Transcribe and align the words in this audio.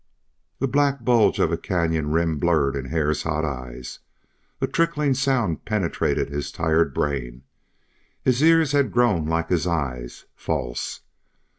The 0.57 0.67
black 0.67 1.05
bulge 1.05 1.37
of 1.37 1.51
a 1.51 1.59
canyon 1.59 2.09
rim 2.09 2.39
blurred 2.39 2.75
in 2.75 2.85
Hare's 2.85 3.21
hot 3.21 3.45
eyes. 3.45 3.99
A 4.59 4.65
trickling 4.65 5.13
sound 5.13 5.63
penetrated 5.63 6.27
his 6.29 6.51
tired 6.51 6.91
brain. 6.91 7.43
His 8.23 8.41
ears 8.41 8.71
had 8.71 8.91
grown 8.91 9.27
like 9.27 9.49
his 9.49 9.67
eyes 9.67 10.25
false. 10.35 11.01